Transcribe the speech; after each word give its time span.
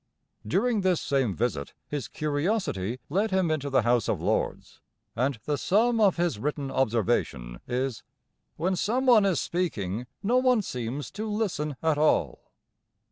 During 0.47 0.81
this 0.81 0.99
same 0.99 1.35
visit 1.35 1.75
his 1.87 2.07
curiosity 2.07 2.99
led 3.07 3.29
him 3.29 3.51
into 3.51 3.69
the 3.69 3.83
House 3.83 4.09
of 4.09 4.19
Lords, 4.19 4.81
and 5.15 5.39
the 5.45 5.59
sum 5.59 5.99
of 5.99 6.17
his 6.17 6.39
written 6.39 6.71
observation 6.71 7.59
is, 7.67 8.01
"When 8.55 8.75
someone 8.75 9.25
is 9.27 9.39
speaking 9.39 10.07
no 10.23 10.37
one 10.37 10.63
seems 10.63 11.11
to 11.11 11.29
listen 11.29 11.75
at 11.83 11.99
all." 11.99 12.51